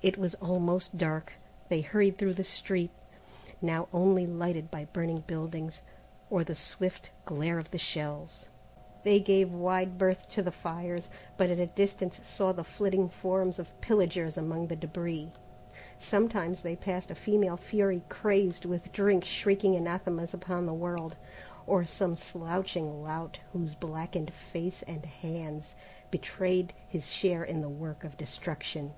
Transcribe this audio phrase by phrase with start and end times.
[0.00, 1.32] It was almost dark.
[1.70, 2.92] They hurried through the street,
[3.60, 5.82] now only lighted by burning buildings,
[6.30, 8.48] or the swift glare of the shells.
[9.02, 13.58] They gave wide berth to the fires, but at a distance saw the flitting forms
[13.58, 15.32] of pillagers among the débris.
[15.98, 21.16] Sometimes they passed a female fury crazed with drink shrieking anathemas upon the world,
[21.66, 25.74] or some slouching lout whose blackened face and hands
[26.12, 28.92] betrayed his share in the work of destruction.